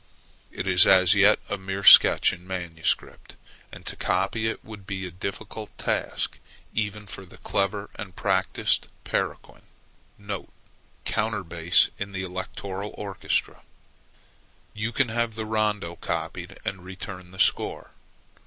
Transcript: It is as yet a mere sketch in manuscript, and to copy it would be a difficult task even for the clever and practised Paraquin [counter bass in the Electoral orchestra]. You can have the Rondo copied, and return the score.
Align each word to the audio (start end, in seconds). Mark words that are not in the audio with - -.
It 0.49 0.65
is 0.65 0.87
as 0.87 1.13
yet 1.13 1.37
a 1.47 1.59
mere 1.59 1.83
sketch 1.83 2.33
in 2.33 2.47
manuscript, 2.47 3.35
and 3.71 3.85
to 3.85 3.95
copy 3.95 4.47
it 4.47 4.65
would 4.65 4.87
be 4.87 5.05
a 5.05 5.11
difficult 5.11 5.77
task 5.77 6.39
even 6.73 7.05
for 7.05 7.23
the 7.23 7.37
clever 7.37 7.87
and 7.99 8.15
practised 8.15 8.87
Paraquin 9.05 9.61
[counter 11.05 11.43
bass 11.43 11.91
in 11.99 12.13
the 12.13 12.23
Electoral 12.23 12.95
orchestra]. 12.97 13.61
You 14.73 14.91
can 14.91 15.09
have 15.09 15.35
the 15.35 15.45
Rondo 15.45 15.97
copied, 15.97 16.57
and 16.65 16.83
return 16.83 17.29
the 17.29 17.37
score. 17.37 17.91